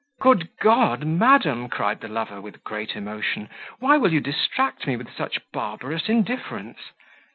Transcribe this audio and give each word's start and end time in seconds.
"Good 0.19 0.49
God! 0.59 1.05
madam," 1.05 1.69
cried 1.69 2.01
the 2.01 2.07
lover, 2.07 2.41
with 2.41 2.63
great 2.63 2.95
emotion, 2.95 3.49
"why 3.77 3.97
will 3.97 4.11
you 4.11 4.19
distract 4.19 4.87
me 4.87 4.95
with 4.97 5.15
such 5.15 5.39
barbarous 5.53 6.09
indifference? 6.09 6.79